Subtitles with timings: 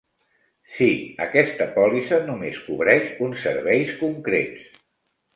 [0.75, 0.85] Sí,
[1.25, 4.81] aquesta pòlissa només cobreix uns serveis concrets.